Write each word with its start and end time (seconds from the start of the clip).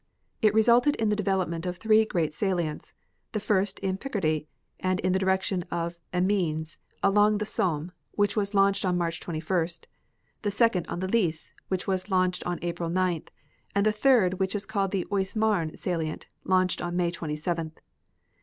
It 0.41 0.55
resulted 0.55 0.95
in 0.95 1.09
the 1.09 1.15
development 1.15 1.67
of 1.67 1.77
three 1.77 2.05
great 2.05 2.33
salients, 2.33 2.95
the 3.33 3.39
first 3.39 3.77
in 3.81 3.99
Picardy 3.99 4.47
and 4.79 4.99
in 5.01 5.11
the 5.13 5.19
direction 5.19 5.61
of 5.69 5.99
Amiens 6.11 6.79
along 7.03 7.37
the 7.37 7.45
Somme, 7.45 7.91
which 8.13 8.35
was 8.35 8.55
launched 8.55 8.83
on 8.83 8.97
March 8.97 9.19
21st; 9.19 9.85
the 10.41 10.49
second 10.49 10.87
on 10.87 11.01
the 11.01 11.07
Lys, 11.07 11.53
which 11.67 11.85
was 11.85 12.09
launched 12.09 12.43
on 12.47 12.57
April 12.63 12.89
9th; 12.89 13.27
and 13.75 13.85
the 13.85 13.91
third 13.91 14.39
which 14.39 14.55
is 14.55 14.65
called 14.65 14.89
the 14.89 15.05
Oise 15.11 15.35
Marne 15.35 15.77
salient, 15.77 16.25
launched 16.45 16.81
on 16.81 16.95
May 16.97 17.11
27th. 17.11 17.73